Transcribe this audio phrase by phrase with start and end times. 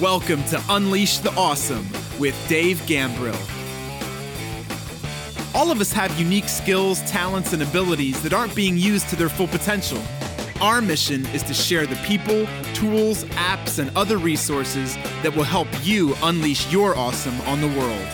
[0.00, 1.86] Welcome to Unleash the Awesome
[2.18, 3.36] with Dave Gambrill.
[5.54, 9.28] All of us have unique skills, talents, and abilities that aren't being used to their
[9.28, 10.02] full potential.
[10.62, 15.68] Our mission is to share the people, tools, apps, and other resources that will help
[15.82, 18.08] you unleash your awesome on the world.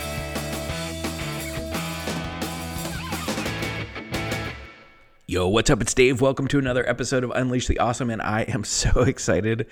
[5.28, 5.80] Yo, what's up?
[5.80, 6.20] It's Dave.
[6.20, 9.68] Welcome to another episode of Unleash the Awesome, and I am so excited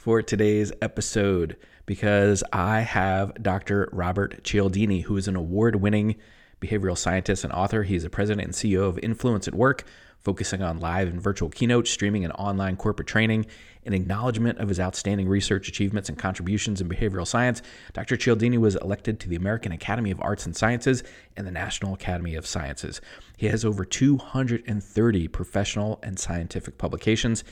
[0.00, 3.90] for today's episode because I have Dr.
[3.92, 6.16] Robert Cialdini, who is an award winning
[6.58, 7.82] behavioral scientist and author.
[7.82, 9.84] He's the president and CEO of Influence at Work,
[10.18, 13.44] focusing on live and virtual keynotes, streaming, and online corporate training.
[13.82, 17.60] In acknowledgement of his outstanding research achievements and contributions in behavioral science,
[17.92, 18.16] Dr.
[18.16, 21.04] Cialdini was elected to the American Academy of Arts and Sciences
[21.36, 23.02] and the National Academy of Sciences.
[23.36, 27.44] He has over 230 professional and scientific publications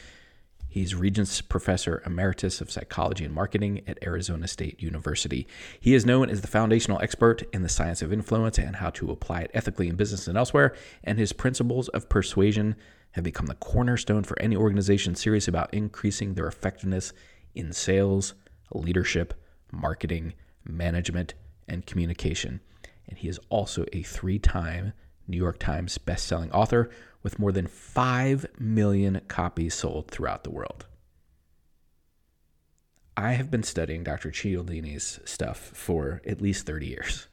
[0.79, 5.45] He's Regents Professor Emeritus of Psychology and Marketing at Arizona State University.
[5.81, 9.11] He is known as the foundational expert in the science of influence and how to
[9.11, 12.77] apply it ethically in business and elsewhere, and his principles of persuasion
[13.11, 17.13] have become the cornerstone for any organization serious about increasing their effectiveness
[17.57, 18.35] in sales,
[18.71, 19.35] leadership,
[19.73, 20.33] marketing,
[20.65, 21.35] management,
[21.67, 22.61] and communication.
[23.09, 24.93] And he is also a three time
[25.27, 26.89] New York Times best-selling author
[27.29, 30.87] with more than 5 million copies sold throughout the world.
[33.19, 34.31] I have been studying Dr.
[34.31, 37.29] Cialdini's stuff for at least 30 years.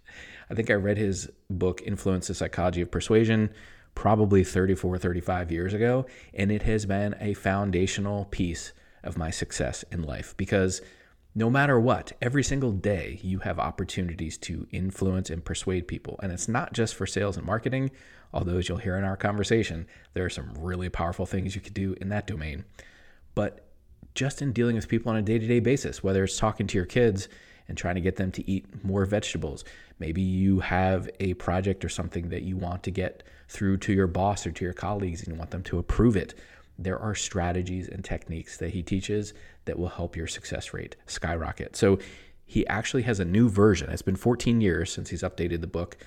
[0.50, 3.52] I think I read his book, Influence the Psychology of Persuasion,
[3.94, 9.86] probably 34, 35 years ago, and it has been a foundational piece of my success
[9.94, 10.82] in life because
[11.34, 16.20] no matter what, every single day you have opportunities to influence and persuade people.
[16.22, 17.92] And it's not just for sales and marketing,
[18.36, 21.74] although, as you'll hear in our conversation, there are some really powerful things you could
[21.74, 22.66] do in that domain.
[23.34, 23.66] But
[24.14, 26.78] just in dealing with people on a day to day basis, whether it's talking to
[26.78, 27.28] your kids
[27.68, 29.64] and trying to get them to eat more vegetables,
[29.98, 34.08] maybe you have a project or something that you want to get through to your
[34.08, 36.36] boss or to your colleagues and you want them to approve it
[36.78, 39.34] there are strategies and techniques that he teaches
[39.66, 41.76] that will help your success rate skyrocket.
[41.76, 42.00] So
[42.46, 43.90] he actually has a new version.
[43.90, 45.98] It's been 14 years since he's updated the book,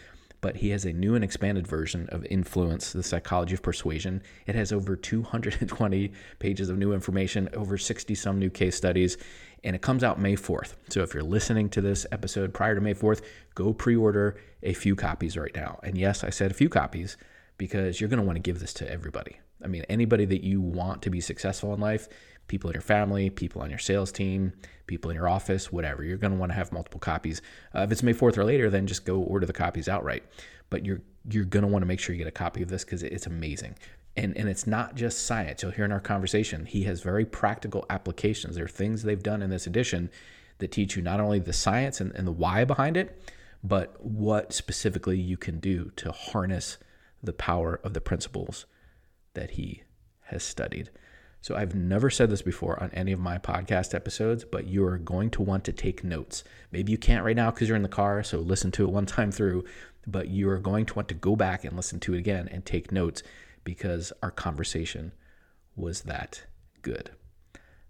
[0.40, 4.22] but he has a new and expanded version of Influence, the Psychology of Persuasion.
[4.46, 9.16] It has over 220 pages of new information, over 60 some new case studies,
[9.64, 10.74] and it comes out May 4th.
[10.88, 13.22] So if you're listening to this episode prior to May 4th,
[13.54, 15.80] go pre order a few copies right now.
[15.82, 17.16] And yes, I said a few copies
[17.56, 19.40] because you're going to want to give this to everybody.
[19.62, 22.08] I mean, anybody that you want to be successful in life,
[22.48, 24.52] people in your family, people on your sales team,
[24.86, 27.40] people in your office, whatever, you're going to want to have multiple copies.
[27.74, 30.24] Uh, if it's May 4th or later, then just go order the copies outright.
[30.70, 31.00] But you're
[31.30, 33.26] you're going to want to make sure you get a copy of this because it's
[33.26, 33.76] amazing.
[34.16, 35.62] And, and it's not just science.
[35.62, 38.56] You'll hear in our conversation, he has very practical applications.
[38.56, 40.10] There are things they've done in this edition
[40.58, 43.30] that teach you not only the science and, and the why behind it,
[43.62, 46.78] but what specifically you can do to harness
[47.22, 48.66] the power of the principles
[49.34, 49.82] that he
[50.22, 50.90] has studied.
[51.40, 54.98] So I've never said this before on any of my podcast episodes, but you are
[54.98, 56.42] going to want to take notes.
[56.72, 59.06] Maybe you can't right now because you're in the car, so listen to it one
[59.16, 59.64] time through,
[60.06, 62.64] but you are going to want to go back and listen to it again and
[62.64, 63.22] take notes
[63.64, 65.12] because our conversation
[65.76, 66.44] was that
[66.82, 67.10] good.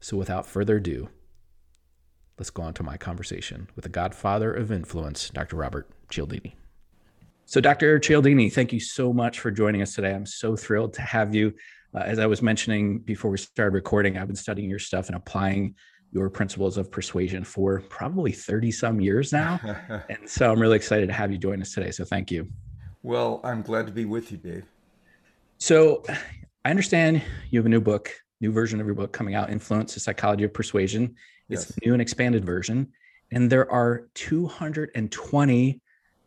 [0.01, 1.09] So without further ado,
[2.39, 5.57] let's go on to my conversation with the godfather of influence, Dr.
[5.57, 6.57] Robert Cialdini.
[7.49, 7.99] So, Dr.
[7.99, 10.13] Cialdini, thank you so much for joining us today.
[10.13, 11.55] I'm so thrilled to have you.
[11.95, 15.17] Uh, as I was mentioning before we started recording, I've been studying your stuff and
[15.17, 15.75] applying
[16.13, 19.59] your principles of persuasion for probably 30 some years now.
[20.11, 21.91] and so I'm really excited to have you join us today.
[21.91, 22.47] So, thank you.
[23.03, 24.65] Well, I'm glad to be with you, Dave.
[25.57, 26.05] So,
[26.67, 29.95] I understand you have a new book, new version of your book coming out, Influence
[29.95, 31.15] the Psychology of Persuasion.
[31.49, 31.79] It's yes.
[31.79, 32.93] a new and expanded version.
[33.33, 35.81] And there are 220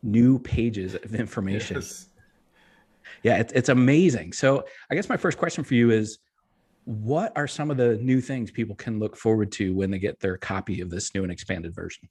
[0.03, 1.77] new pages of information.
[1.77, 2.07] Yes.
[3.23, 4.33] Yeah, it's, it's amazing.
[4.33, 6.19] So, I guess my first question for you is
[6.85, 10.19] what are some of the new things people can look forward to when they get
[10.19, 12.09] their copy of this new and expanded version?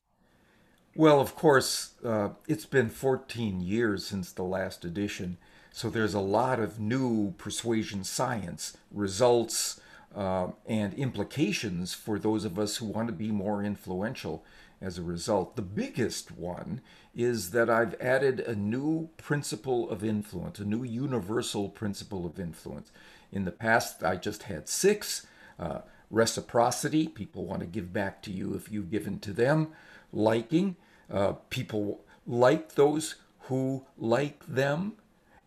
[0.94, 5.38] Well, of course, uh, it's been 14 years since the last edition.
[5.72, 9.80] So there's a lot of new persuasion science results
[10.14, 14.44] uh, and implications for those of us who want to be more influential
[14.80, 15.56] as a result.
[15.56, 16.80] The biggest one
[17.14, 22.90] is that I've added a new principle of influence, a new universal principle of influence.
[23.32, 25.26] In the past, I just had six
[25.58, 25.80] uh,
[26.10, 29.68] reciprocity, people want to give back to you if you've given to them,
[30.12, 30.76] liking,
[31.12, 34.94] uh, people like those who like them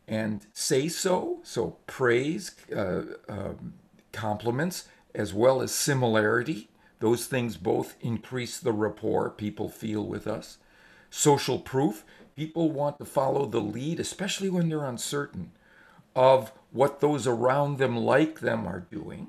[0.07, 3.73] and say so, so praise, uh, um,
[4.11, 6.69] compliments, as well as similarity
[7.03, 10.59] Those things both increase the rapport people feel with us.
[11.09, 15.51] Social proof, people want to follow the lead, especially when they're uncertain
[16.15, 19.27] of what those around them like them are doing.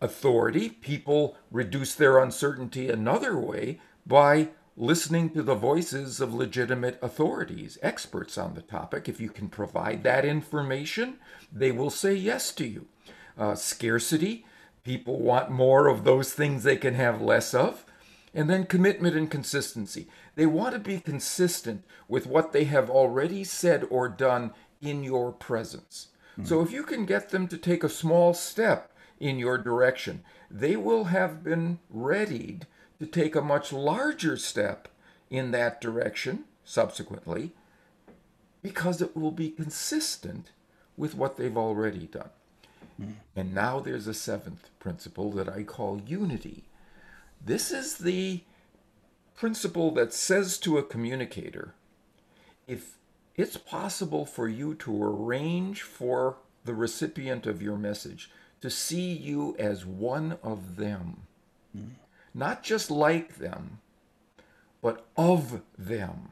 [0.00, 7.76] Authority, people reduce their uncertainty another way by listening to the voices of legitimate authorities,
[7.82, 9.06] experts on the topic.
[9.06, 11.18] If you can provide that information,
[11.52, 12.86] they will say yes to you.
[13.36, 14.46] Uh, scarcity,
[14.84, 17.84] people want more of those things they can have less of.
[18.36, 20.08] And then commitment and consistency.
[20.34, 24.52] They want to be consistent with what they have already said or done
[24.82, 26.08] in your presence.
[26.38, 26.46] Mm.
[26.48, 30.74] So if you can get them to take a small step in your direction, they
[30.74, 32.66] will have been readied
[32.98, 34.88] to take a much larger step
[35.30, 37.52] in that direction subsequently
[38.62, 40.50] because it will be consistent
[40.96, 42.30] with what they've already done.
[43.00, 43.14] Mm.
[43.36, 46.64] And now there's a seventh principle that I call unity.
[47.44, 48.42] This is the
[49.36, 51.74] principle that says to a communicator
[52.66, 52.96] if
[53.36, 58.30] it's possible for you to arrange for the recipient of your message
[58.60, 61.26] to see you as one of them.
[61.76, 61.90] Mm
[62.34, 63.78] not just like them,
[64.82, 66.30] but of them,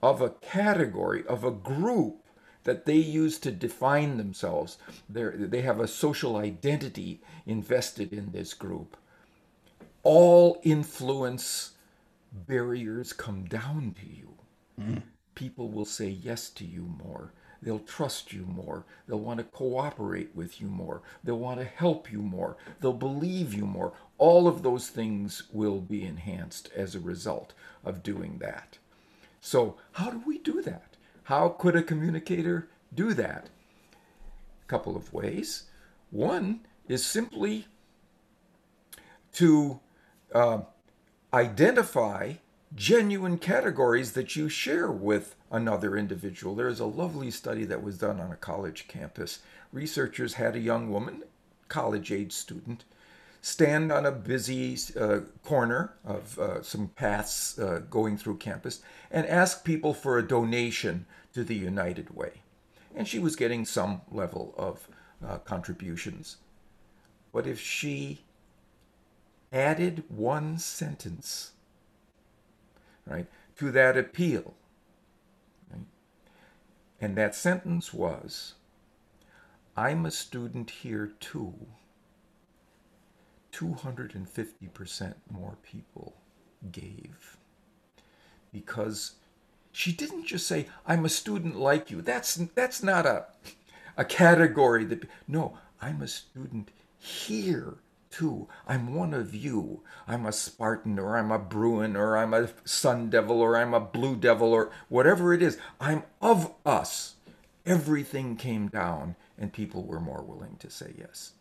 [0.00, 2.23] of a category, of a group
[2.64, 4.78] that they use to define themselves.
[5.08, 8.96] They're, they have a social identity invested in this group.
[10.02, 11.72] All influence
[12.32, 14.34] barriers come down to you.
[14.80, 15.02] Mm.
[15.34, 17.32] People will say yes to you more.
[17.62, 18.84] They'll trust you more.
[19.08, 21.00] They'll want to cooperate with you more.
[21.22, 22.58] They'll want to help you more.
[22.80, 23.94] They'll believe you more.
[24.18, 28.78] All of those things will be enhanced as a result of doing that.
[29.40, 30.93] So, how do we do that?
[31.24, 33.48] How could a communicator do that?
[34.62, 35.64] A couple of ways.
[36.10, 37.66] One is simply
[39.32, 39.80] to
[40.34, 40.60] uh,
[41.32, 42.34] identify
[42.74, 46.54] genuine categories that you share with another individual.
[46.54, 49.40] There is a lovely study that was done on a college campus.
[49.72, 51.22] Researchers had a young woman,
[51.68, 52.84] college age student,
[53.44, 58.80] stand on a busy uh, corner of uh, some paths uh, going through campus
[59.10, 61.04] and ask people for a donation
[61.34, 62.40] to the United Way.
[62.96, 64.88] And she was getting some level of
[65.22, 66.38] uh, contributions.
[67.34, 68.22] But if she
[69.52, 71.52] added one sentence
[73.06, 73.26] right,
[73.58, 74.54] to that appeal.
[76.98, 78.54] And that sentence was,
[79.76, 81.52] I'm a student here too.
[83.54, 86.14] 250% more people
[86.72, 87.36] gave.
[88.52, 89.12] Because
[89.72, 92.02] she didn't just say, I'm a student like you.
[92.02, 93.26] That's, that's not a,
[93.96, 97.74] a category that, no, I'm a student here
[98.10, 98.48] too.
[98.68, 99.80] I'm one of you.
[100.06, 103.80] I'm a Spartan or I'm a Bruin or I'm a Sun Devil or I'm a
[103.80, 105.58] Blue Devil or whatever it is.
[105.80, 107.16] I'm of us.
[107.66, 111.32] Everything came down and people were more willing to say yes.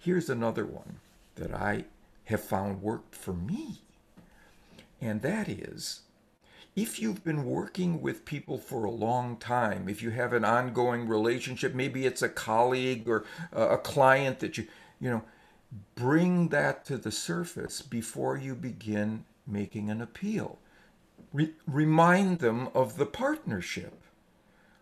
[0.00, 1.00] Here's another one
[1.34, 1.84] that I
[2.24, 3.82] have found worked for me.
[4.98, 6.00] And that is
[6.74, 11.06] if you've been working with people for a long time, if you have an ongoing
[11.06, 14.66] relationship, maybe it's a colleague or a client that you,
[15.00, 15.22] you know,
[15.94, 20.58] bring that to the surface before you begin making an appeal.
[21.32, 24.00] Re- remind them of the partnership,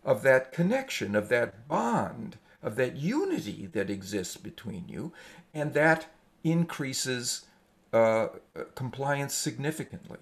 [0.05, 5.13] of that connection, of that bond, of that unity that exists between you,
[5.53, 6.07] and that
[6.43, 7.45] increases
[7.93, 8.27] uh,
[8.75, 10.19] compliance significantly.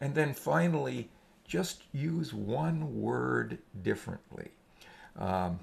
[0.00, 1.08] And then finally,
[1.46, 4.50] just use one word differently.
[5.16, 5.60] Um,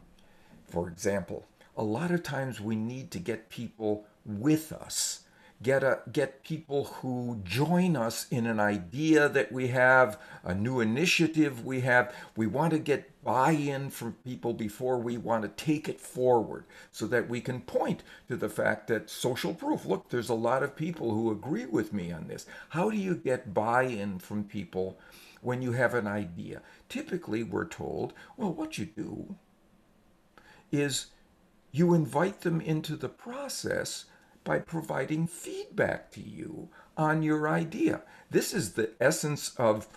[0.67, 5.21] for example, a lot of times we need to get people with us
[5.61, 10.79] get a, get people who join us in an idea that we have a new
[10.79, 12.13] initiative we have.
[12.35, 17.05] We want to get buy-in from people before we want to take it forward so
[17.07, 20.75] that we can point to the fact that social proof look there's a lot of
[20.75, 22.45] people who agree with me on this.
[22.69, 24.97] How do you get buy-in from people
[25.41, 26.61] when you have an idea?
[26.87, 29.35] Typically we're told well what you do
[30.71, 31.07] is
[31.71, 34.05] you invite them into the process
[34.49, 38.01] by providing feedback to you on your idea.
[38.31, 39.87] This is the essence of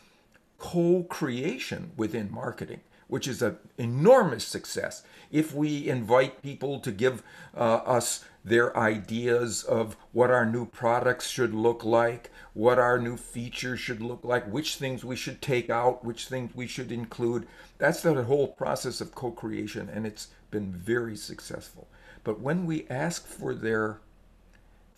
[0.59, 5.04] co creation within marketing, which is an enormous success.
[5.30, 7.23] If we invite people to give
[7.56, 13.16] uh, us their ideas of what our new products should look like, what our new
[13.16, 17.49] features should look like, which things we should take out, which things we should include.
[17.78, 21.88] That's the whole process of co creation, and it's been very successful.
[22.23, 24.00] But when we ask for their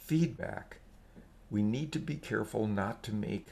[0.04, 0.78] feedback,
[1.50, 3.48] we need to be careful not to make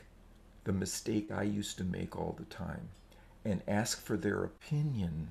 [0.65, 2.89] the mistake I used to make all the time
[3.45, 5.31] and ask for their opinion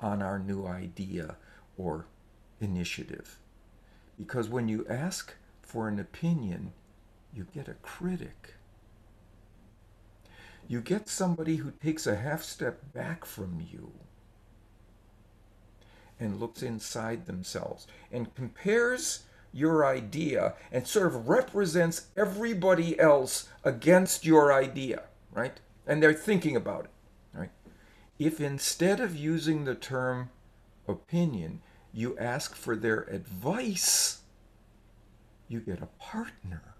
[0.00, 1.36] on our new idea
[1.78, 2.06] or
[2.60, 3.38] initiative.
[4.18, 6.72] Because when you ask for an opinion,
[7.32, 8.54] you get a critic.
[10.68, 13.92] You get somebody who takes a half step back from you
[16.18, 19.24] and looks inside themselves and compares
[19.56, 25.58] your idea and sort of represents everybody else against your idea, right?
[25.86, 26.90] And they're thinking about it,
[27.32, 27.50] right?
[28.18, 30.30] If instead of using the term
[30.86, 34.20] opinion, you ask for their advice,
[35.48, 36.74] you get a partner.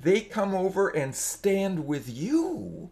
[0.00, 2.90] They come over and stand with you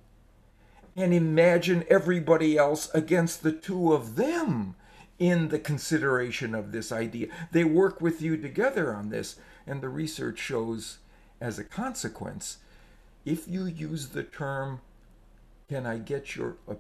[0.97, 4.75] and imagine everybody else against the two of them
[5.19, 7.29] in the consideration of this idea.
[7.53, 10.99] They work with you together on this, and the research shows
[11.41, 12.59] as a consequence,
[13.25, 14.81] if you use the term,
[15.69, 16.75] "Can I get your uh,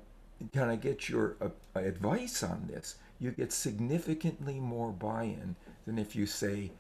[0.52, 6.14] can I get your uh, advice on this?" you get significantly more buy-in than if
[6.14, 6.70] you say,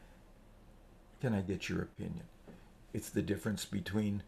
[1.20, 2.26] "Can I get your opinion?"
[2.92, 4.22] It's the difference between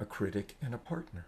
[0.00, 1.26] a critic and a partner.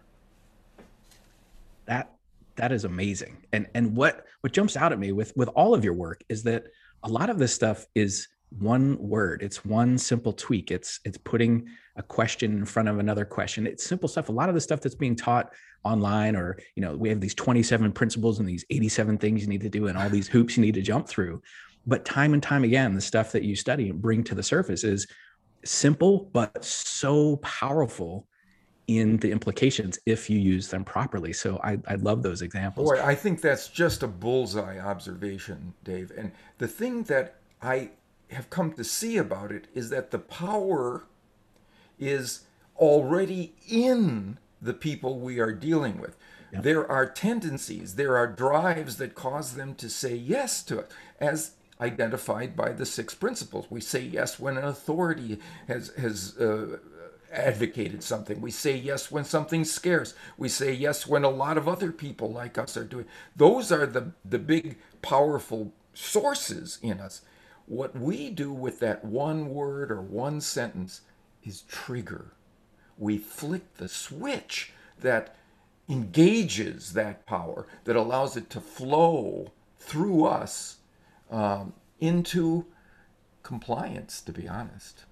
[1.85, 2.16] That
[2.57, 3.37] that is amazing.
[3.53, 6.43] And and what what jumps out at me with with all of your work is
[6.43, 6.65] that
[7.03, 9.43] a lot of this stuff is one word.
[9.43, 10.71] It's one simple tweak.
[10.71, 13.67] It's it's putting a question in front of another question.
[13.67, 14.29] It's simple stuff.
[14.29, 17.35] A lot of the stuff that's being taught online or you know, we have these
[17.35, 20.61] 27 principles and these 87 things you need to do and all these hoops you
[20.61, 21.41] need to jump through.
[21.85, 24.83] But time and time again, the stuff that you study and bring to the surface
[24.83, 25.07] is
[25.63, 28.27] simple but so powerful
[28.87, 31.33] in the implications if you use them properly.
[31.33, 32.89] So I, I love those examples.
[32.89, 36.11] Boy, I think that's just a bullseye observation, Dave.
[36.17, 37.91] And the thing that I
[38.31, 41.03] have come to see about it is that the power
[41.99, 42.45] is
[42.77, 46.17] already in the people we are dealing with.
[46.53, 46.63] Yep.
[46.63, 51.51] There are tendencies, there are drives that cause them to say yes to it, as
[51.81, 53.67] identified by the six principles.
[53.69, 56.77] We say yes when an authority has has uh,
[57.31, 58.41] advocated something.
[58.41, 60.13] We say yes when something's scarce.
[60.37, 63.05] We say yes when a lot of other people like us are doing.
[63.35, 67.21] Those are the the big powerful sources in us.
[67.65, 71.01] What we do with that one word or one sentence
[71.43, 72.31] is trigger.
[72.97, 75.35] We flick the switch that
[75.89, 80.77] engages that power, that allows it to flow through us
[81.29, 82.65] um, into
[83.43, 85.05] compliance, to be honest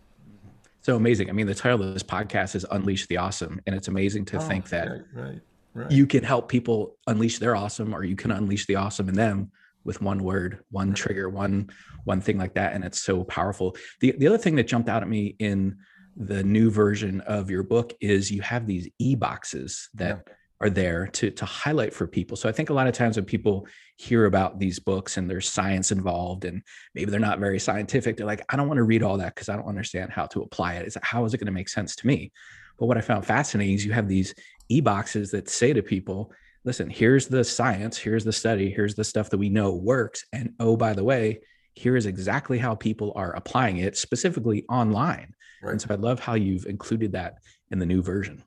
[0.85, 1.31] so amazing.
[1.31, 3.59] I mean, the title of this podcast is Unleash the Awesome.
[3.65, 5.41] And it's amazing to oh, think that right, right,
[5.73, 5.91] right.
[5.91, 9.51] you can help people unleash their awesome or you can unleash the awesome in them
[9.83, 11.71] with one word, one trigger, one
[12.03, 12.73] one thing like that.
[12.73, 13.75] And it's so powerful.
[13.99, 15.75] The the other thing that jumped out at me in
[16.15, 21.07] the new version of your book is you have these e-boxes that yeah are there
[21.07, 22.38] to to highlight for people.
[22.38, 25.50] So I think a lot of times when people hear about these books and there's
[25.50, 26.62] science involved and
[26.93, 29.50] maybe they're not very scientific, they're like, I don't want to read all that because
[29.50, 30.88] I don't understand how to apply it.
[30.88, 32.31] Is how is it going to make sense to me?
[32.79, 34.33] But what I found fascinating is you have these
[34.69, 36.31] e-boxes that say to people,
[36.63, 40.25] listen, here's the science, here's the study, here's the stuff that we know works.
[40.33, 41.39] And oh, by the way,
[41.74, 45.33] here is exactly how people are applying it specifically online.
[45.62, 45.71] Right.
[45.71, 47.35] And so I love how you've included that
[47.71, 48.43] in the new version.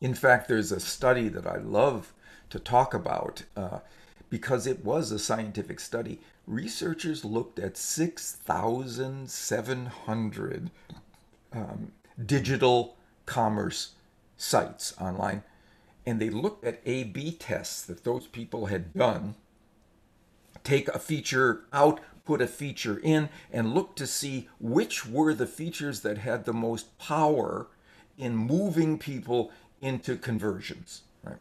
[0.00, 2.14] In fact, there's a study that I love
[2.50, 3.78] to talk about uh,
[4.30, 6.20] because it was a scientific study.
[6.46, 10.70] Researchers looked at 6,700
[11.52, 11.92] um,
[12.24, 13.94] digital commerce
[14.36, 15.42] sites online,
[16.06, 19.34] and they looked at A B tests that those people had done.
[20.62, 25.46] Take a feature out, put a feature in, and look to see which were the
[25.46, 27.66] features that had the most power
[28.16, 29.50] in moving people
[29.80, 31.02] into conversions.
[31.22, 31.38] Right?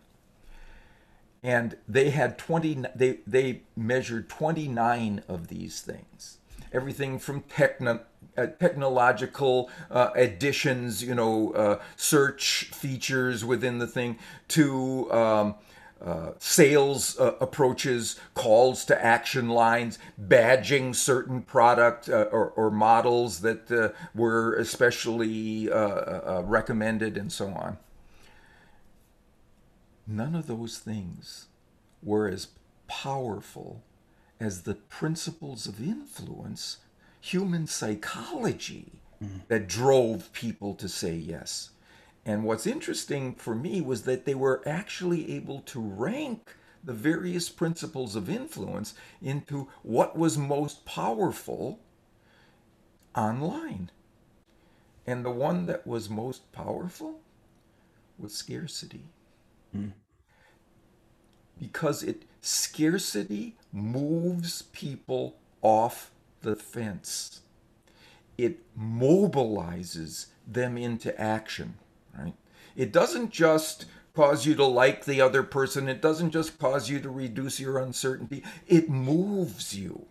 [1.43, 6.37] And they had 20, they, they measured 29 of these things.
[6.73, 8.01] Everything from techno,
[8.37, 14.17] uh, technological uh, additions, you know, uh, search features within the thing,
[14.49, 15.55] to um,
[15.99, 23.39] uh, sales uh, approaches, calls to action lines, badging certain product uh, or, or, models
[23.39, 27.77] that uh, were especially uh, recommended, and so on.
[30.07, 31.47] None of those things
[32.01, 32.47] were as
[32.87, 33.83] powerful
[34.39, 36.77] as the principles of influence,
[37.19, 39.39] human psychology, mm-hmm.
[39.49, 41.71] that drove people to say yes.
[42.25, 47.49] And what's interesting for me was that they were actually able to rank the various
[47.49, 51.79] principles of influence into what was most powerful
[53.15, 53.91] online.
[55.05, 57.21] And the one that was most powerful
[58.17, 59.05] was scarcity.
[59.77, 59.91] Mm.
[61.59, 67.41] Because it scarcity moves people off the fence.
[68.37, 71.75] It mobilizes them into action,
[72.17, 72.35] right?
[72.75, 75.89] It doesn't just cause you to like the other person.
[75.89, 78.43] It doesn't just cause you to reduce your uncertainty.
[78.67, 80.05] It moves you.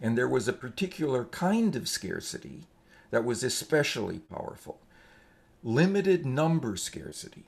[0.00, 2.64] And there was a particular kind of scarcity
[3.10, 4.78] that was especially powerful
[5.64, 7.46] limited number scarcity.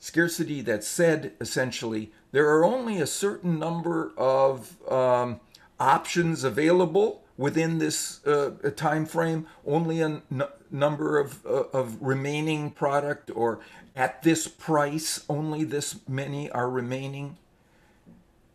[0.00, 5.40] Scarcity that said essentially there are only a certain number of um,
[5.78, 12.70] options available within this uh, time frame, only a n- number of, uh, of remaining
[12.70, 13.60] product, or
[13.94, 17.36] at this price, only this many are remaining.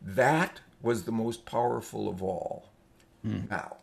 [0.01, 2.69] That was the most powerful of all.
[3.25, 3.49] Mm.
[3.49, 3.77] Now,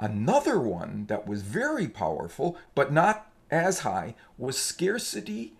[0.00, 5.54] another one that was very powerful, but not as high, was scarcity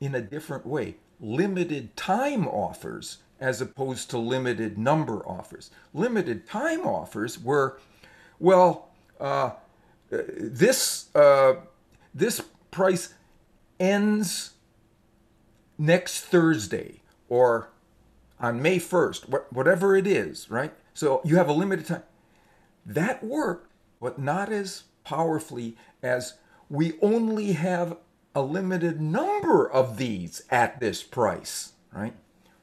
[0.00, 0.96] in a different way.
[1.20, 5.70] Limited time offers as opposed to limited number offers.
[5.94, 7.78] Limited time offers were,
[8.38, 8.88] well,
[9.18, 9.50] uh,
[10.10, 11.54] this uh,
[12.14, 13.14] this price
[13.78, 14.52] ends
[15.78, 17.70] next Thursday or
[18.38, 20.72] on May 1st, whatever it is, right?
[20.94, 22.02] So you have a limited time.
[22.84, 26.34] That worked, but not as powerfully as
[26.68, 27.96] we only have
[28.34, 32.14] a limited number of these at this price, right?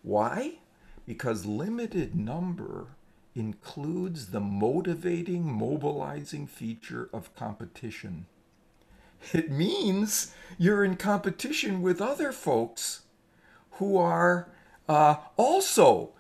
[0.02, 0.60] Why?
[1.06, 2.88] Because limited number
[3.36, 8.26] includes the motivating, mobilizing feature of competition.
[9.34, 13.02] It means you're in competition with other folks
[13.72, 14.50] who are
[14.88, 16.12] uh, also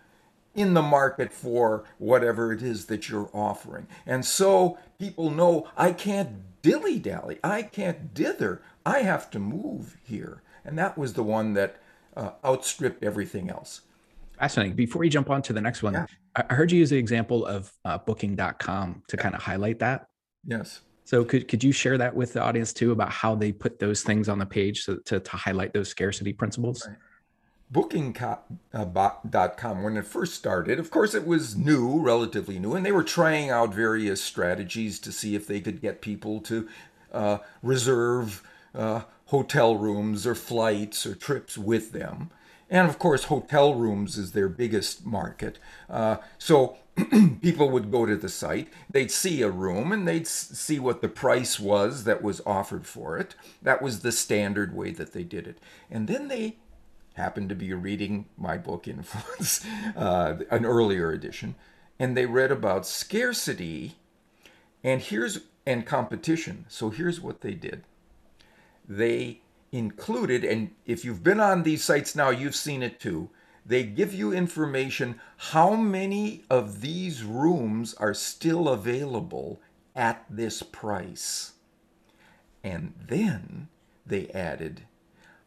[0.53, 3.87] in the market for whatever it is that you're offering.
[4.05, 9.97] And so people know I can't dilly dally, I can't dither, I have to move
[10.05, 10.41] here.
[10.63, 11.75] And that was the one that
[12.15, 13.81] uh, outstripped everything else.
[14.39, 14.75] Fascinating.
[14.75, 16.05] Before you jump on to the next one, yeah.
[16.35, 20.07] I heard you use the example of uh, booking.com to kind of highlight that.
[20.45, 20.81] Yes.
[21.03, 24.03] So could, could you share that with the audience too about how they put those
[24.03, 26.87] things on the page to, to, to highlight those scarcity principles?
[26.87, 26.97] Right.
[27.69, 28.39] Booking.com,
[28.73, 33.03] uh, when it first started, of course, it was new, relatively new, and they were
[33.03, 36.69] trying out various strategies to see if they could get people to
[37.11, 38.41] uh, reserve
[38.77, 42.29] uh, hotel rooms or flights or trips with them.
[42.69, 45.57] And of course, hotel rooms is their biggest market.
[45.89, 46.77] Uh, so
[47.41, 51.09] people would go to the site, they'd see a room, and they'd see what the
[51.09, 53.35] price was that was offered for it.
[53.61, 55.59] That was the standard way that they did it.
[55.89, 56.57] And then they
[57.13, 61.55] happened to be reading my book Influence, uh, an earlier edition,
[61.99, 63.95] and they read about scarcity
[64.83, 66.65] and here's and competition.
[66.69, 67.83] So here's what they did.
[68.87, 73.29] They included, and if you've been on these sites now, you've seen it too.
[73.65, 79.59] They give you information how many of these rooms are still available
[79.95, 81.53] at this price.
[82.63, 83.67] And then
[84.05, 84.83] they added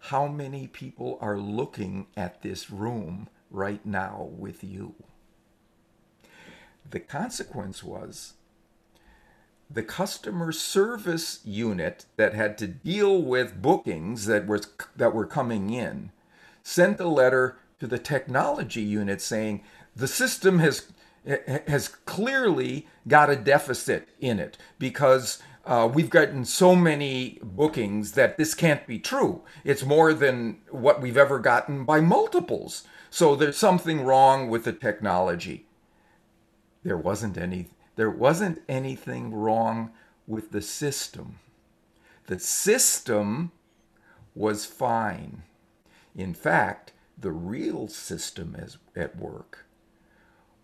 [0.05, 4.95] how many people are looking at this room right now with you.
[6.89, 8.35] The consequence was
[9.73, 14.61] the customer service unit that had to deal with bookings that were
[14.97, 16.11] that were coming in
[16.63, 19.63] sent a letter to the technology unit saying
[19.95, 20.93] the system has
[21.67, 28.39] has clearly got a deficit in it because uh, we've gotten so many bookings that
[28.39, 29.43] this can't be true.
[29.63, 32.85] It's more than what we've ever gotten by multiples.
[33.11, 35.67] So there's something wrong with the technology.
[36.83, 37.69] There wasn't any
[38.01, 39.91] there wasn't anything wrong
[40.27, 41.39] with the system.
[42.29, 43.53] The system
[44.35, 45.43] was fine.
[46.17, 49.67] In fact, the real system as, at work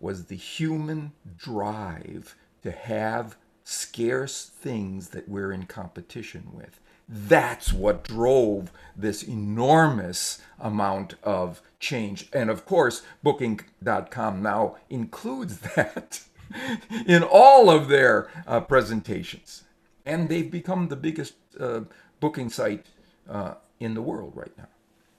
[0.01, 6.81] was the human drive to have scarce things that we're in competition with.
[7.07, 12.31] That's what drove this enormous amount of change.
[12.33, 16.22] And of course, Booking.com now includes that
[17.06, 19.64] in all of their uh, presentations.
[20.04, 21.80] And they've become the biggest uh,
[22.20, 22.87] booking site
[23.28, 24.68] uh, in the world right now.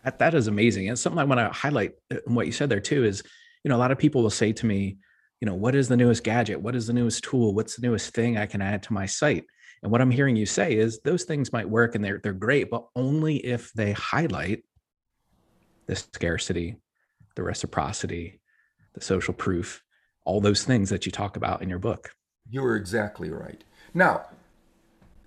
[0.03, 0.87] That, that is amazing.
[0.87, 3.23] And something I want to highlight uh, what you said there too is,
[3.63, 4.97] you know, a lot of people will say to me,
[5.41, 6.61] you know, what is the newest gadget?
[6.61, 7.53] What is the newest tool?
[7.53, 9.45] What's the newest thing I can add to my site?
[9.83, 12.71] And what I'm hearing you say is those things might work and they're they're great,
[12.71, 14.63] but only if they highlight
[15.85, 16.77] the scarcity,
[17.35, 18.41] the reciprocity,
[18.93, 19.83] the social proof,
[20.27, 22.11] all those things that you talk about in your book.
[22.49, 23.63] You are exactly right.
[23.93, 24.25] Now,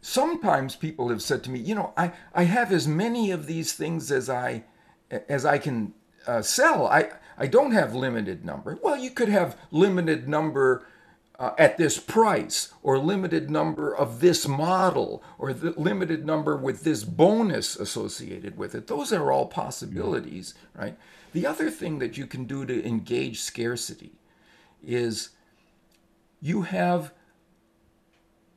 [0.03, 3.73] sometimes people have said to me, you know, I, I have as many of these
[3.73, 4.65] things as I
[5.29, 5.95] as I can
[6.27, 6.87] uh, sell.
[6.87, 8.79] I I don't have limited number.
[8.83, 10.87] Well, you could have limited number
[11.39, 16.85] uh, at this price, or limited number of this model, or the limited number with
[16.85, 18.87] this bonus associated with it.
[18.87, 20.99] Those are all possibilities, right?
[21.33, 24.20] The other thing that you can do to engage scarcity
[24.85, 25.31] is
[26.41, 27.13] you have,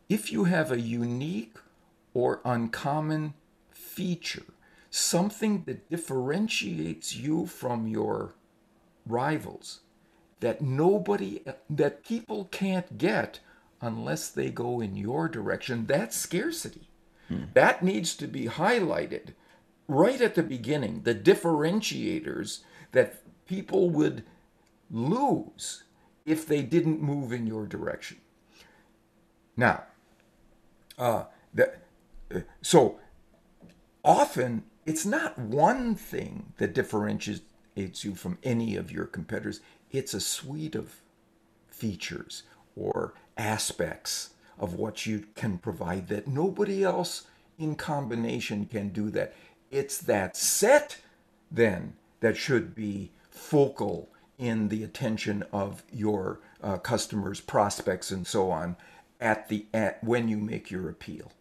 [0.10, 1.58] if you have a unique
[2.14, 3.34] or uncommon
[3.72, 4.46] feature,
[4.90, 8.36] something that differentiates you from your
[9.06, 9.82] rivals,
[10.40, 13.40] that nobody, that people can't get
[13.82, 16.88] unless they go in your direction, that's scarcity.
[17.28, 17.46] Hmm.
[17.54, 19.34] That needs to be highlighted
[19.88, 21.02] right at the beginning.
[21.04, 22.62] The differentiators
[22.94, 24.24] that people would
[24.90, 25.84] lose
[26.26, 28.18] if they didn't move in your direction.
[29.58, 29.84] Now,
[30.98, 31.74] uh, the,
[32.34, 33.00] uh, so
[34.04, 39.60] often it's not one thing that differentiates you from any of your competitors.
[39.92, 41.02] It's a suite of
[41.70, 42.44] features
[42.76, 47.24] or aspects of what you can provide that nobody else
[47.58, 49.34] in combination can do that.
[49.72, 50.98] It's that set
[51.52, 58.52] then that should be focal in the attention of your uh, customers, prospects, and so
[58.52, 58.76] on
[59.22, 61.32] at the at when you make your appeal.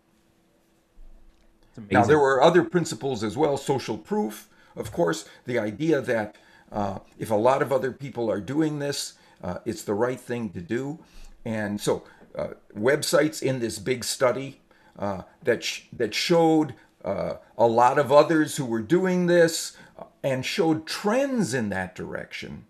[1.91, 6.37] Now there were other principles as well, social proof, of course, the idea that
[6.71, 10.51] uh, if a lot of other people are doing this, uh, it's the right thing
[10.51, 10.99] to do.
[11.45, 14.61] And so, uh, websites in this big study
[14.99, 16.75] uh, that sh- that showed
[17.05, 21.95] uh, a lot of others who were doing this uh, and showed trends in that
[21.95, 22.65] direction.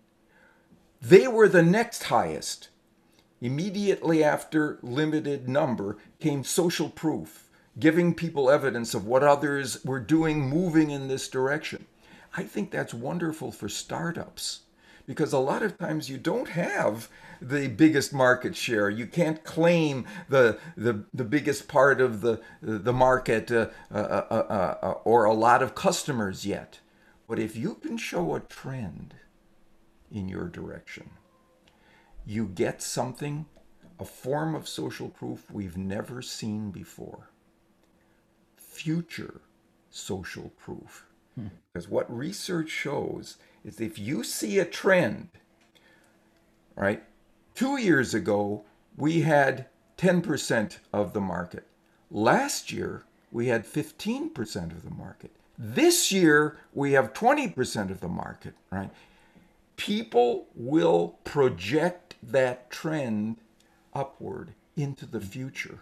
[1.05, 2.69] They were the next highest.
[3.41, 10.39] Immediately after limited number came social proof, giving people evidence of what others were doing,
[10.39, 11.87] moving in this direction.
[12.37, 14.61] I think that's wonderful for startups
[15.05, 17.09] because a lot of times you don't have
[17.41, 18.89] the biggest market share.
[18.89, 24.25] You can't claim the the, the biggest part of the the market uh uh, uh,
[24.31, 26.79] uh, uh, or a lot of customers yet.
[27.27, 29.15] But if you can show a trend
[30.13, 31.09] in your direction,
[32.25, 33.45] you get something,
[33.99, 37.29] a form of social proof we've never seen before.
[38.55, 39.41] Future
[39.89, 41.05] social proof.
[41.35, 41.47] Hmm.
[41.73, 45.29] Because what research shows is if you see a trend,
[46.75, 47.03] right?
[47.55, 48.63] Two years ago,
[48.95, 51.67] we had 10% of the market.
[52.09, 55.31] Last year, we had 15% of the market.
[55.57, 58.89] This year, we have 20% of the market, right?
[59.75, 63.37] People will project that trend
[63.93, 65.79] upward into the future.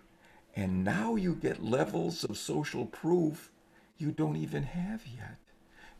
[0.55, 3.49] And now you get levels of social proof
[3.97, 5.37] you don't even have yet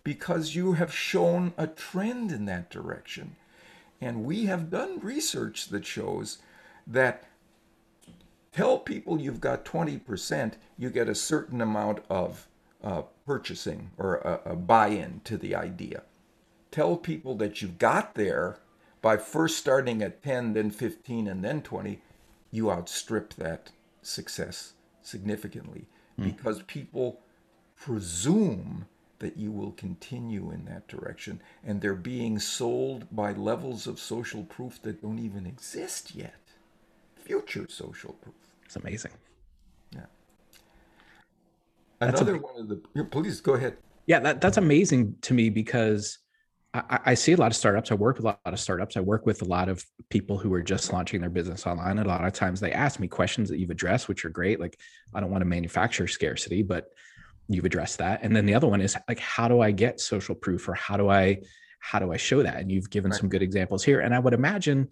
[0.04, 3.36] because you have shown a trend in that direction.
[4.02, 6.40] And we have done research that shows
[6.88, 7.26] that
[8.52, 12.48] tell people you've got 20%, you get a certain amount of
[12.84, 16.02] uh, purchasing or a, a buy in to the idea.
[16.72, 18.58] Tell people that you got there
[19.02, 22.02] by first starting at 10, then 15, and then 20,
[22.52, 25.86] you outstrip that success significantly
[26.20, 26.24] mm.
[26.24, 27.20] because people
[27.76, 28.86] presume
[29.20, 31.42] that you will continue in that direction.
[31.64, 36.34] And they're being sold by levels of social proof that don't even exist yet.
[37.16, 38.36] Future social proof.
[38.66, 39.12] It's amazing.
[39.94, 40.06] Yeah.
[42.02, 43.78] Another one of the, please go ahead.
[44.08, 46.18] Yeah, that, that's amazing to me because
[46.74, 47.92] I, I, see a lot of startups.
[47.92, 48.96] I work with a lot of startups.
[48.96, 51.98] I work with a lot of people who are just launching their business online.
[51.98, 54.60] And a lot of times they ask me questions that you've addressed, which are great.
[54.60, 54.80] Like,
[55.14, 56.92] I don't want to manufacture scarcity, but
[57.54, 60.36] you've addressed that and then the other one is like how do i get social
[60.36, 61.38] proof or how do i
[61.80, 63.20] how do i show that and you've given right.
[63.20, 64.88] some good examples here and i would imagine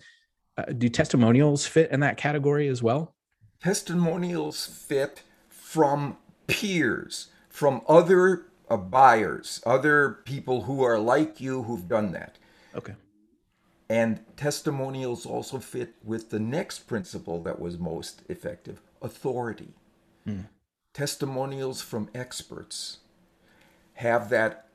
[0.58, 3.16] uh, do testimonials fit in that category as well
[3.62, 11.88] testimonials fit from peers from other uh, buyers other people who are like you who've
[11.88, 12.38] done that.
[12.76, 12.96] Okay.
[13.90, 19.74] And testimonials also fit with the next principle that was most effective authority.
[20.28, 20.46] Mm
[20.94, 22.98] testimonials from experts
[23.96, 24.68] have that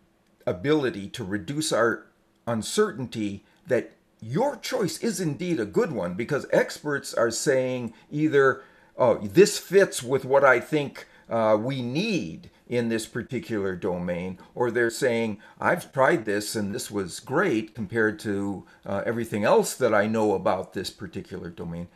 [0.47, 2.07] ability to reduce our
[2.47, 8.63] uncertainty that your choice is indeed a good one because experts are saying either,
[8.97, 14.71] oh, this fits with what I think uh, we need in this particular domain, or
[14.71, 19.95] they're saying, I've tried this and this was great compared to uh, everything else that
[19.95, 21.89] I know about this particular domain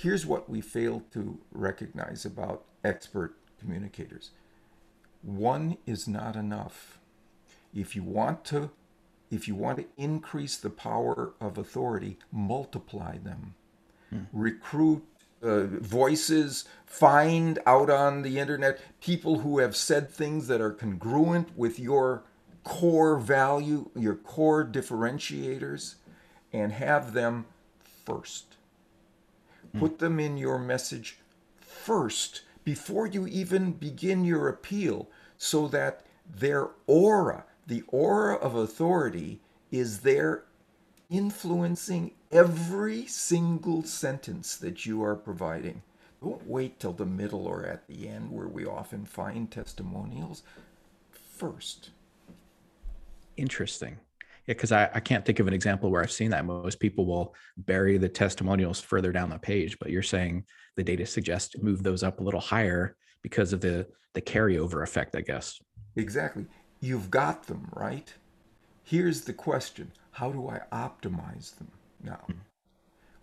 [0.00, 4.30] here's what we fail to recognize about expert communicators
[5.22, 6.98] one is not enough.
[7.74, 8.70] If you want to
[9.30, 13.54] if you want to increase the power of authority, multiply them.
[14.08, 14.20] Hmm.
[14.32, 15.04] Recruit
[15.42, 21.56] uh, voices, find out on the internet people who have said things that are congruent
[21.56, 22.24] with your
[22.64, 25.94] core value, your core differentiators,
[26.52, 27.46] and have them
[28.04, 28.56] first.
[29.72, 29.78] Hmm.
[29.78, 31.18] Put them in your message
[31.60, 39.40] first before you even begin your appeal so that their aura, the aura of authority,
[39.70, 40.44] is there
[41.10, 45.82] influencing every single sentence that you are providing.
[46.22, 50.42] Don't wait till the middle or at the end where we often find testimonials.
[51.36, 51.90] First.
[53.36, 53.98] Interesting.
[54.46, 56.44] Yeah, because I, I can't think of an example where I've seen that.
[56.44, 61.06] Most people will bury the testimonials further down the page, but you're saying the data
[61.06, 65.60] suggests move those up a little higher because of the the carryover effect, I guess.
[65.96, 66.46] Exactly.
[66.80, 68.12] You've got them, right?
[68.82, 71.70] Here's the question How do I optimize them
[72.02, 72.20] now?
[72.28, 72.40] Mm-hmm.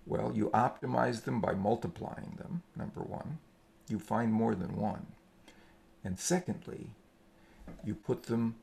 [0.05, 3.39] Well, you optimize them by multiplying them, number one.
[3.89, 5.07] You find more than one.
[6.03, 6.91] And secondly,
[7.83, 8.55] you put them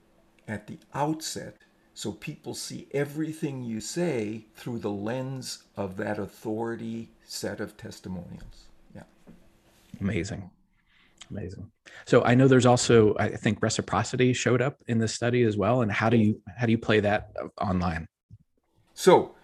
[0.47, 1.57] at the outset
[1.95, 8.69] so people see everything you say through the lens of that authority set of testimonials.
[8.95, 9.03] Yeah.
[10.01, 10.51] Amazing.
[11.31, 11.71] Amazing.
[12.07, 15.83] So I know there's also I think reciprocity showed up in this study as well.
[15.83, 18.07] And how do you how do you play that online?
[18.95, 19.35] So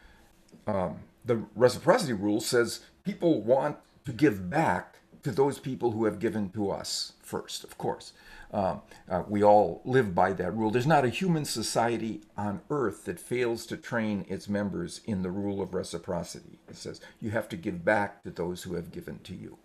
[0.68, 6.18] um, the reciprocity rule says people want to give back to those people who have
[6.18, 8.12] given to us first, of course.
[8.52, 10.70] Um, uh, we all live by that rule.
[10.70, 15.30] There's not a human society on earth that fails to train its members in the
[15.30, 16.58] rule of reciprocity.
[16.68, 19.58] It says you have to give back to those who have given to you.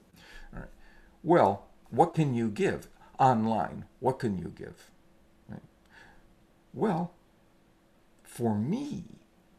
[0.54, 0.70] All right.
[1.22, 2.88] Well, what can you give
[3.20, 3.86] online?
[4.00, 4.89] What can you give?
[5.48, 5.62] Right.
[6.74, 7.13] Well,
[8.24, 9.04] for me,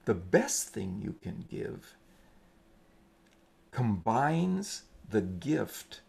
[0.04, 1.94] the best thing you can give
[3.70, 6.00] combines the gift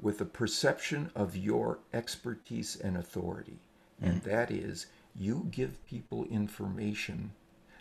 [0.00, 3.58] with the perception of your expertise and authority.
[4.02, 4.08] Mm.
[4.08, 4.86] And that is,
[5.18, 7.32] you give people information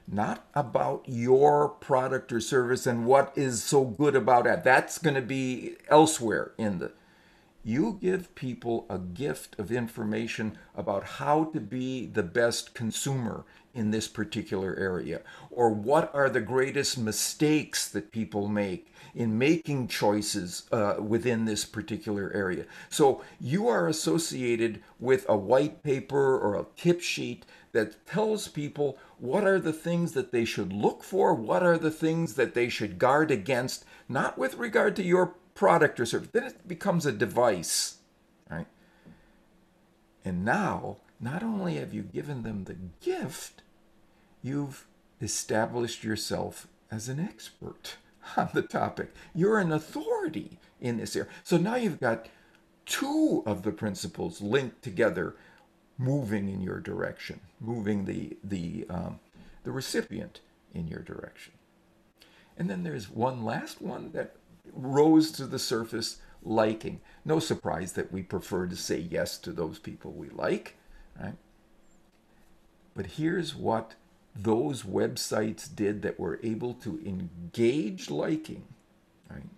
[0.08, 4.63] not about your product or service and what is so good about it.
[4.63, 6.91] That's going to be elsewhere in the
[7.65, 13.89] you give people a gift of information about how to be the best consumer in
[13.89, 20.63] this particular area, or what are the greatest mistakes that people make in making choices
[20.71, 22.65] uh, within this particular area.
[22.89, 28.97] So you are associated with a white paper or a tip sheet that tells people
[29.17, 32.69] what are the things that they should look for, what are the things that they
[32.69, 36.30] should guard against, not with regard to your product or service.
[36.32, 37.98] Then it becomes a device,
[38.50, 38.68] right?
[40.24, 43.63] And now, not only have you given them the gift,
[44.44, 44.86] you've
[45.22, 47.96] established yourself as an expert
[48.38, 49.13] on the topic.
[49.34, 51.30] You're an authority in this area.
[51.44, 52.28] So now you've got
[52.86, 55.36] two of the principles linked together,
[55.98, 59.20] moving in your direction, moving the the um,
[59.63, 60.41] the recipient
[60.74, 61.54] in your direction.
[62.58, 64.36] And then there's one last one that
[64.73, 67.01] rose to the surface liking.
[67.23, 70.78] No surprise that we prefer to say yes to those people we like,
[71.19, 71.36] right?
[72.95, 73.95] But here's what
[74.36, 78.63] those websites did that were able to engage liking,
[79.30, 79.49] right?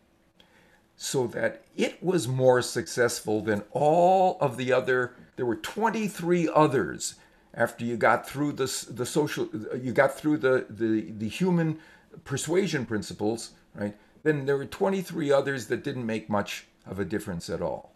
[0.96, 7.16] So that it was more successful than all of the other, there were 23 others
[7.54, 11.80] after you got through this, the social, you got through the, the, the human
[12.24, 13.96] persuasion principles, right?
[14.28, 17.94] Then there were 23 others that didn't make much of a difference at all.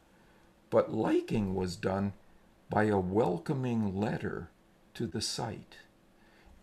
[0.70, 2.14] But liking was done
[2.70, 4.50] by a welcoming letter
[4.94, 5.80] to the site,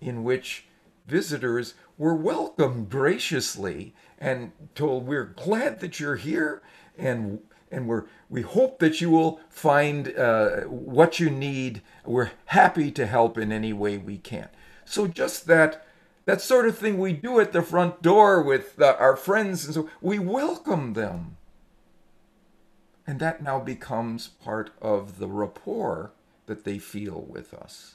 [0.01, 0.65] in which
[1.07, 6.63] visitors were welcomed graciously and told, We're glad that you're here,
[6.97, 11.83] and and we're we hope that you will find uh, what you need.
[12.07, 14.49] We're happy to help in any way we can.
[14.87, 15.87] So just that
[16.29, 19.73] that sort of thing we do at the front door with uh, our friends and
[19.73, 21.39] so we welcome them.
[23.07, 26.13] And that now becomes part of the rapport
[26.45, 27.95] that they feel with us.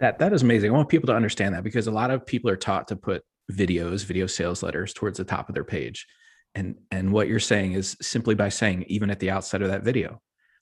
[0.00, 0.72] That that is amazing.
[0.72, 3.22] I want people to understand that because a lot of people are taught to put
[3.52, 6.08] videos video sales letters towards the top of their page.
[6.56, 9.84] And and what you're saying is simply by saying even at the outset of that
[9.84, 10.20] video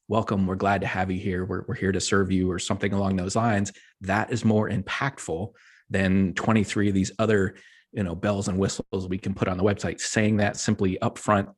[0.09, 1.45] welcome we're glad to have you here.
[1.45, 3.73] We're, we're here to serve you or something along those lines.
[4.01, 5.53] That is more impactful
[5.91, 7.55] than 23 of these other
[7.93, 10.01] you know bells and whistles we can put on the website.
[10.01, 11.49] Saying that simply up front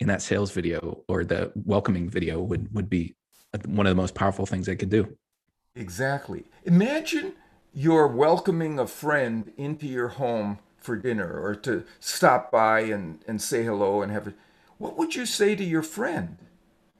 [0.00, 3.14] in that sales video or the welcoming video would would be
[3.64, 5.16] one of the most powerful things they could do.
[5.74, 6.44] Exactly.
[6.64, 7.34] Imagine
[7.72, 13.40] you're welcoming a friend into your home for dinner or to stop by and, and
[13.40, 14.34] say hello and have a
[14.78, 16.36] what would you say to your friend?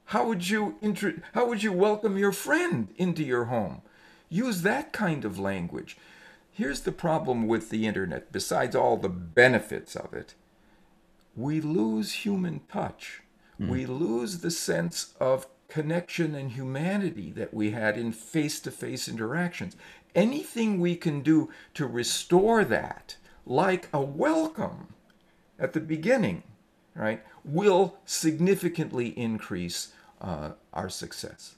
[0.05, 3.81] How would you intro- how would you welcome your friend into your home?
[4.29, 5.97] Use that kind of language
[6.57, 10.35] here's the problem with the internet besides all the benefits of it
[11.37, 13.21] we lose human touch.
[13.61, 13.69] Mm.
[13.69, 19.07] We lose the sense of connection and humanity that we had in face to face
[19.07, 19.75] interactions.
[20.15, 24.95] Anything we can do to restore that, like a welcome
[25.59, 26.41] at the beginning,
[26.95, 31.55] right, will significantly increase uh, our success.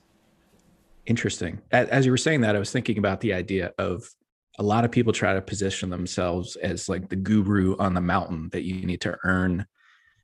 [1.05, 1.62] Interesting.
[1.71, 4.13] As you were saying that, I was thinking about the idea of
[4.60, 8.50] a lot of people try to position themselves as like the guru on the mountain
[8.52, 9.65] that you need to earn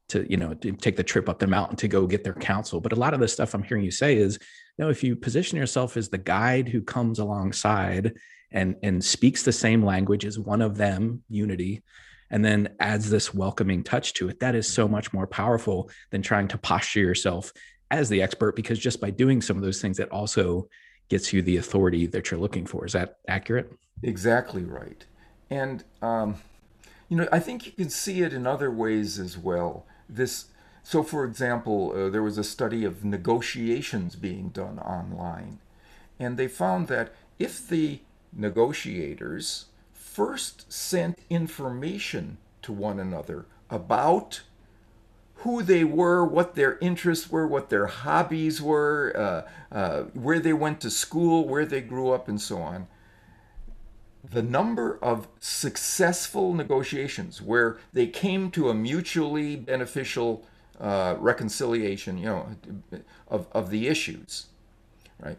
[0.10, 2.82] to you know to take the trip up the mountain to go get their counsel.
[2.82, 4.38] But a lot of the stuff i'm hearing you say is
[4.78, 8.14] you know if you position yourself as the guide who comes alongside
[8.52, 11.82] and and speaks the same language as one of them unity
[12.30, 16.22] and then adds this welcoming touch to it that is so much more powerful than
[16.22, 17.52] trying to posture yourself
[17.90, 20.68] as the expert because just by doing some of those things it also
[21.10, 25.06] gets you the authority that you're looking for is that accurate Exactly right.
[25.50, 26.36] And, um,
[27.10, 29.86] you know, I think you can see it in other ways as well.
[30.10, 30.46] This,
[30.84, 35.60] so for example, uh, there was a study of negotiations being done online,
[36.20, 38.02] and they found that if the
[38.34, 44.42] negotiators first sent information to one another about
[45.46, 50.54] who they were, what their interests were, what their hobbies were, uh, uh, where they
[50.54, 52.88] went to school, where they grew up, and so on,
[54.32, 60.44] the number of successful negotiations where they came to a mutually beneficial
[60.80, 62.50] uh, reconciliation, you know,
[63.28, 64.48] of, of the issues,
[65.20, 65.38] right,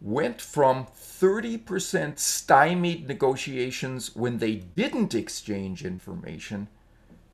[0.00, 6.68] went from 30% stymied negotiations when they didn't exchange information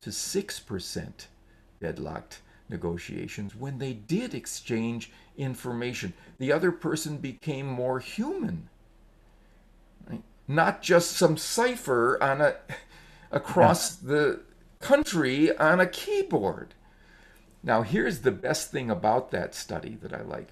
[0.01, 1.27] to 6%
[1.79, 6.13] deadlocked negotiations when they did exchange information.
[6.39, 8.69] The other person became more human
[10.47, 12.55] not just some cipher on a
[13.31, 14.07] across yeah.
[14.09, 14.39] the
[14.79, 16.73] country on a keyboard.
[17.63, 20.49] Now, here's the best thing about that study that I like.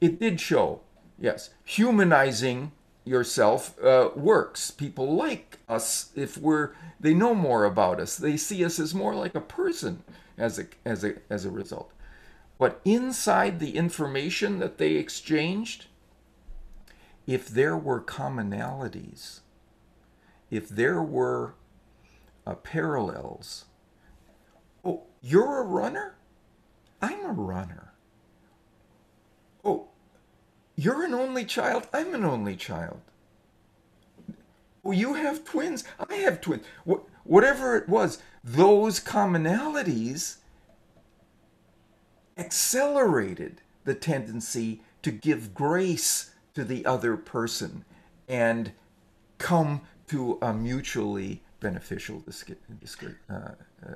[0.00, 0.80] It did show,
[1.18, 2.72] yes, humanizing
[3.08, 4.70] yourself uh, works.
[4.70, 8.16] People like us if we're they know more about us.
[8.16, 10.02] They see us as more like a person
[10.36, 11.92] as a as a as a result.
[12.58, 15.86] But inside the information that they exchanged,
[17.26, 19.40] if there were commonalities,
[20.50, 21.54] if there were
[22.46, 23.66] uh, parallels,
[24.84, 26.16] oh, you're a runner?
[27.00, 27.87] I'm a runner.
[30.78, 31.88] You're an only child?
[31.92, 33.00] I'm an only child.
[34.84, 35.82] Oh, you have twins?
[36.08, 36.64] I have twins.
[36.88, 40.36] Wh- whatever it was, those commonalities
[42.36, 47.84] accelerated the tendency to give grace to the other person
[48.28, 48.70] and
[49.38, 52.22] come to a mutually beneficial
[53.28, 53.94] uh, uh,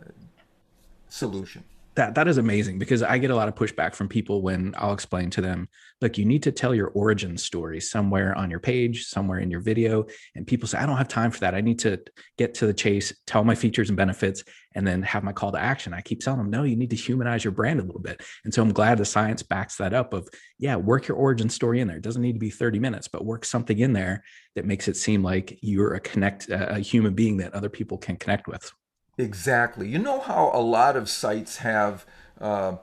[1.09, 1.63] solution
[1.95, 4.95] that that is amazing because I get a lot of pushback from people when I'll
[4.95, 5.69] explain to them,
[6.01, 9.61] look, you need to tell your origin story somewhere on your page, somewhere in your
[9.61, 10.07] video.
[10.35, 11.55] And people say, I don't have time for that.
[11.55, 12.01] I need to
[12.39, 14.43] get to the chase, tell my features and benefits,
[14.75, 15.93] and then have my call to action.
[15.93, 18.23] I keep telling them, no, you need to humanize your brand a little bit.
[18.45, 20.29] And so I'm glad the science backs that up of,
[20.59, 21.99] yeah, work your origin story in there.
[21.99, 24.25] It doesn't need to be 30 minutes, but work something in there
[24.57, 28.17] that makes it seem like you're a connect a human being that other people can
[28.17, 28.73] connect with.
[29.19, 29.89] Exactly.
[29.89, 32.07] You know how a lot of sites have,
[32.41, 32.77] uh,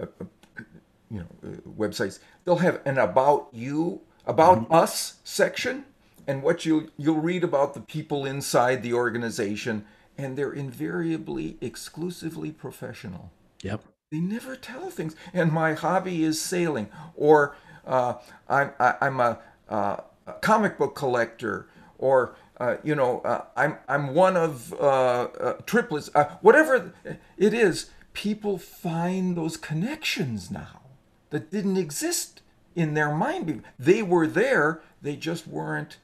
[0.00, 0.06] uh,
[1.10, 2.20] you know, uh, websites.
[2.44, 4.74] They'll have an about you, about mm-hmm.
[4.74, 5.84] us section,
[6.26, 9.84] and what you you'll read about the people inside the organization,
[10.16, 13.32] and they're invariably exclusively professional.
[13.62, 13.82] Yep.
[14.12, 15.16] They never tell things.
[15.32, 17.56] And my hobby is sailing, or
[17.86, 18.14] uh,
[18.48, 21.68] I'm I, am i am a, uh, a comic book collector,
[21.98, 26.92] or uh, you know, uh, I'm I'm one of uh, uh triplets, uh, whatever
[27.36, 27.90] it is.
[28.12, 30.82] People find those connections now
[31.30, 32.40] that didn't exist
[32.76, 33.64] in their mind.
[33.80, 35.96] They were there, they just weren't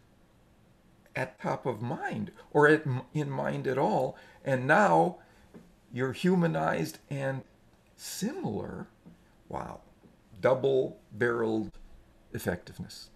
[1.15, 2.85] at top of mind or at,
[3.15, 4.17] in mind at all.
[4.45, 5.19] And now
[5.93, 7.43] you're humanized and
[7.95, 8.89] similar.
[9.49, 9.81] Wow,
[10.41, 11.71] double-barreled
[12.33, 13.11] effectiveness.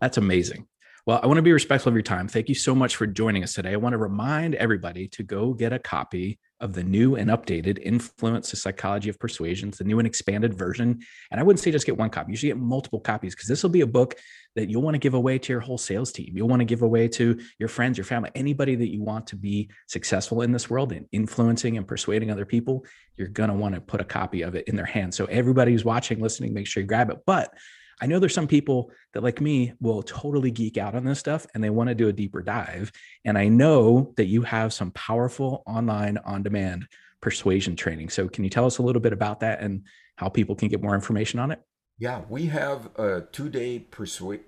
[0.00, 0.66] That's amazing.
[1.06, 2.28] Well, I want to be respectful of your time.
[2.28, 3.72] Thank you so much for joining us today.
[3.72, 7.78] I want to remind everybody to go get a copy of the new and updated
[7.82, 11.00] Influence the Psychology of Persuasions, the new and expanded version.
[11.30, 13.62] And I wouldn't say just get one copy, you should get multiple copies because this
[13.62, 14.16] will be a book
[14.56, 16.32] that you'll want to give away to your whole sales team.
[16.36, 19.36] You'll want to give away to your friends, your family, anybody that you want to
[19.36, 22.84] be successful in this world in influencing and persuading other people.
[23.16, 25.16] You're going to want to put a copy of it in their hands.
[25.16, 27.20] So everybody who's watching, listening, make sure you grab it.
[27.24, 27.54] But
[28.00, 31.46] I know there's some people that, like me, will totally geek out on this stuff
[31.54, 32.90] and they want to do a deeper dive.
[33.24, 36.86] And I know that you have some powerful online on demand
[37.20, 38.08] persuasion training.
[38.08, 39.82] So, can you tell us a little bit about that and
[40.16, 41.60] how people can get more information on it?
[41.98, 43.84] Yeah, we have a two day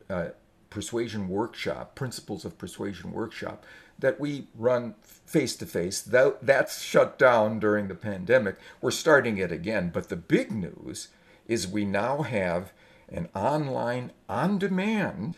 [0.09, 0.28] uh,
[0.70, 3.66] persuasion workshop, Principles of Persuasion workshop,
[3.98, 6.00] that we run face to face.
[6.00, 8.57] That's shut down during the pandemic.
[8.80, 9.90] We're starting it again.
[9.92, 11.09] But the big news
[11.46, 12.72] is we now have
[13.12, 15.36] an online, on demand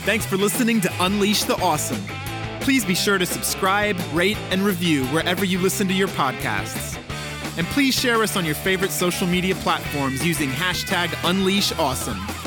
[0.06, 2.04] Thanks for listening to Unleash the Awesome.
[2.66, 6.98] Please be sure to subscribe, rate, and review wherever you listen to your podcasts.
[7.60, 12.45] And please share us on your favorite social media platforms using hashtag UnleashAwesome.